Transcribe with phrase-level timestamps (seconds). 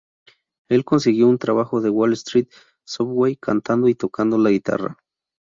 [0.67, 2.49] Él consiguió un trabajo en Wall Street
[2.83, 4.97] Subway cantando y tocando la guitarra.